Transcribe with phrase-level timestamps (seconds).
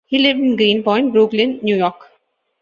[0.07, 2.09] He lived in Greenpoint, Brooklyn, New York.